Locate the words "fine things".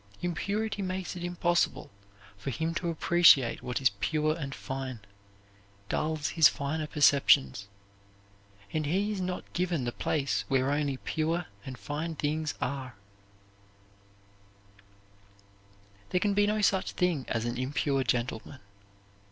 11.77-12.55